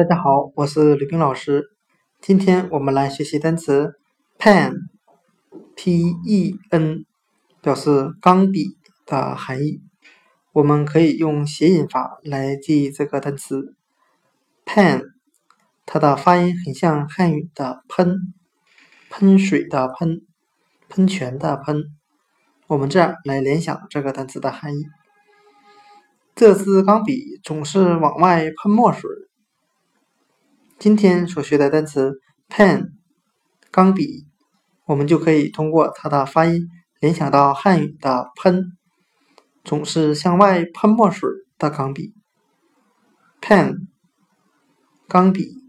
[0.00, 1.62] 大家好，我是吕冰老师。
[2.22, 3.98] 今天我们来学习单词
[4.38, 5.84] pen，p-e-n，
[7.60, 9.82] 表示钢笔的含义。
[10.52, 13.74] 我们可以用谐音法来记忆这个单词
[14.64, 15.02] pen，
[15.84, 18.32] 它的发音很像汉语的喷，
[19.10, 20.22] 喷水的喷，
[20.88, 21.84] 喷泉的喷。
[22.68, 24.86] 我们这样来联想这个单词的含义。
[26.34, 29.10] 这支钢笔总是往外喷墨水。
[30.80, 32.92] 今天所学的单词 pen，
[33.70, 34.24] 钢笔，
[34.86, 36.68] 我们就可以通过它的发音
[37.00, 38.64] 联想到汉语的喷，
[39.62, 42.14] 总是向外喷墨水的钢笔。
[43.42, 43.88] pen，
[45.06, 45.59] 钢笔。